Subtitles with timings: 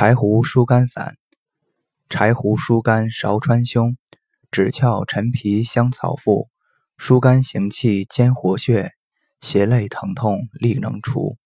[0.00, 1.16] 柴胡疏肝散，
[2.08, 3.96] 柴胡疏肝，芍川芎，
[4.52, 6.50] 枳壳，陈皮，香草附，
[6.96, 8.92] 疏肝行气，兼活血，
[9.40, 11.36] 胁肋疼痛，力能除。